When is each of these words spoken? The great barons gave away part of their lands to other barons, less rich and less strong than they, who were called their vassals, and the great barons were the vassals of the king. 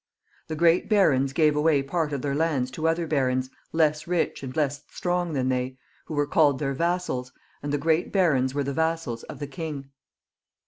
The 0.47 0.55
great 0.55 0.89
barons 0.89 1.31
gave 1.31 1.55
away 1.55 1.83
part 1.83 2.11
of 2.11 2.23
their 2.23 2.33
lands 2.33 2.71
to 2.71 2.87
other 2.87 3.05
barons, 3.05 3.51
less 3.71 4.07
rich 4.07 4.41
and 4.41 4.55
less 4.57 4.81
strong 4.89 5.33
than 5.33 5.49
they, 5.49 5.77
who 6.05 6.15
were 6.15 6.25
called 6.25 6.57
their 6.57 6.73
vassals, 6.73 7.31
and 7.61 7.71
the 7.71 7.77
great 7.77 8.11
barons 8.11 8.55
were 8.55 8.63
the 8.63 8.73
vassals 8.73 9.21
of 9.25 9.37
the 9.37 9.45
king. 9.45 9.91